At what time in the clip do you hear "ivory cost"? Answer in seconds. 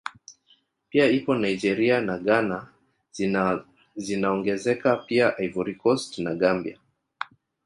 5.41-6.17